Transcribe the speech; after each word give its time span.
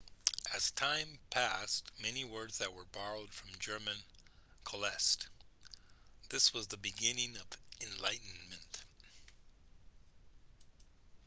as 0.55 0.71
time 0.71 1.19
passed 1.29 1.91
many 2.01 2.25
words 2.25 2.57
that 2.57 2.73
were 2.73 2.85
borrowed 2.85 3.29
from 3.31 3.49
german 3.59 3.97
coalesced 4.63 5.27
this 6.29 6.51
was 6.55 6.65
the 6.65 6.77
beginning 6.77 7.37
of 7.37 7.45
enlightenment 7.81 8.81